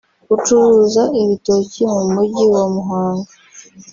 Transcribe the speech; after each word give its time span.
ucuruza 0.35 1.03
ibitoki 1.21 1.81
mu 1.93 2.01
Mujyi 2.13 2.45
wa 2.53 2.63
Muhanga 2.73 3.31